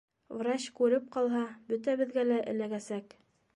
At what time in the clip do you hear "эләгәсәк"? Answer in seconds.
2.57-3.17